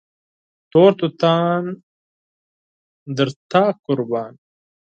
[0.71, 1.63] تور توتان
[3.15, 4.33] له تا قربان